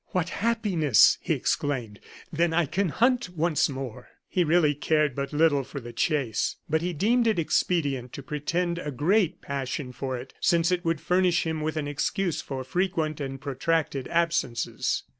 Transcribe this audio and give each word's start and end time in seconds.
"What 0.13 0.29
happiness!" 0.29 1.19
he 1.21 1.33
exclaimed; 1.35 1.99
"then 2.33 2.53
I 2.55 2.65
can 2.65 2.89
hunt 2.89 3.29
once 3.35 3.69
more!" 3.69 4.07
He 4.27 4.43
really 4.43 4.73
cared 4.73 5.13
but 5.13 5.31
little 5.31 5.63
for 5.63 5.79
the 5.79 5.93
chase; 5.93 6.55
but 6.67 6.81
he 6.81 6.91
deemed 6.91 7.27
it 7.27 7.37
expedient 7.37 8.11
to 8.13 8.23
pretend 8.23 8.79
a 8.79 8.89
great 8.89 9.43
passion 9.43 9.91
for 9.91 10.17
it, 10.17 10.33
since 10.41 10.71
it 10.71 10.83
would 10.83 11.01
furnish 11.01 11.45
him 11.45 11.61
with 11.61 11.77
an 11.77 11.87
excuse 11.87 12.41
for 12.41 12.63
frequent 12.63 13.21
and 13.21 13.39
protracted 13.39 14.07
absences. 14.07 15.03